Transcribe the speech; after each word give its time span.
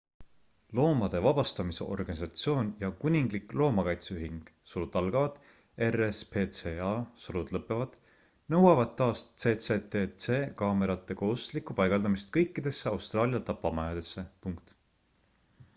loomade 0.77 1.19
vabastamise 1.23 1.85
organisatsioon 1.95 2.69
ja 2.83 2.87
kuninglik 3.03 3.51
loomakaitseühing 3.63 4.39
rspca 5.89 7.79
nõuavad 8.55 8.95
taas 9.05 9.23
cctc 9.45 10.39
kaamerate 10.65 11.19
kohustuslikku 11.23 11.79
paigaldamist 11.85 12.35
kõikidesse 12.41 12.93
austraalia 12.97 13.47
tapamajadesse 13.55 14.27